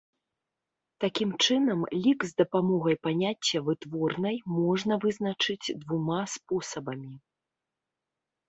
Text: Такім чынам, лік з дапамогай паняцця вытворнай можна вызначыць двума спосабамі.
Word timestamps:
Такім 1.03 1.29
чынам, 1.45 1.79
лік 2.05 2.19
з 2.29 2.33
дапамогай 2.41 2.95
паняцця 3.07 3.57
вытворнай 3.67 4.37
можна 4.57 4.93
вызначыць 5.05 5.75
двума 5.85 6.21
спосабамі. 6.39 7.13